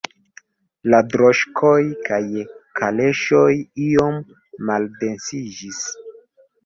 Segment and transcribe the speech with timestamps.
[0.93, 1.75] La droŝkoj
[2.07, 2.21] kaj
[2.79, 3.53] kaleŝoj
[3.89, 4.19] iom
[4.71, 5.85] maldensiĝis.